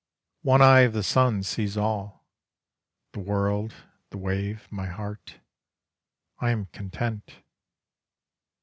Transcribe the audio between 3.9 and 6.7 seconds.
the wave, my heart. I am